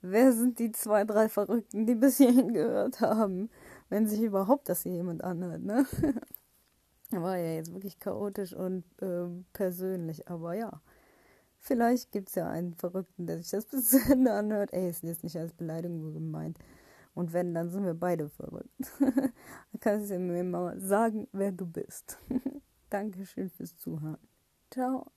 Wer 0.00 0.32
sind 0.32 0.58
die 0.58 0.70
zwei, 0.72 1.04
drei 1.04 1.28
Verrückten, 1.28 1.86
die 1.86 1.94
bis 1.94 2.18
hierhin 2.18 2.52
gehört 2.52 3.00
haben? 3.00 3.50
Wenn 3.88 4.06
sich 4.06 4.20
überhaupt 4.20 4.68
das 4.68 4.82
hier 4.82 4.92
jemand 4.92 5.24
anhört, 5.24 5.62
ne? 5.62 5.86
War 7.10 7.38
ja 7.38 7.54
jetzt 7.54 7.72
wirklich 7.72 7.98
chaotisch 7.98 8.52
und 8.52 8.84
äh, 9.00 9.26
persönlich, 9.52 10.28
aber 10.28 10.54
ja. 10.54 10.80
Vielleicht 11.58 12.12
gibt 12.12 12.28
es 12.28 12.34
ja 12.36 12.48
einen 12.48 12.74
Verrückten, 12.74 13.26
der 13.26 13.38
sich 13.38 13.50
das 13.50 13.66
bis 13.66 13.90
zu 13.90 13.98
Ende 14.10 14.32
anhört. 14.32 14.72
Ey, 14.72 14.88
ist 14.88 15.02
jetzt 15.02 15.24
nicht 15.24 15.36
als 15.36 15.52
Beleidigung 15.52 16.12
gemeint. 16.12 16.58
Und 17.18 17.32
wenn, 17.32 17.52
dann 17.52 17.68
sind 17.68 17.84
wir 17.84 17.94
beide 17.94 18.28
verrückt. 18.28 18.70
dann 19.00 19.32
kannst 19.80 20.08
du 20.12 20.20
mir 20.20 20.44
mal 20.44 20.78
sagen, 20.78 21.26
wer 21.32 21.50
du 21.50 21.66
bist. 21.66 22.16
Dankeschön 22.90 23.50
fürs 23.50 23.76
Zuhören. 23.76 24.18
Ciao. 24.70 25.10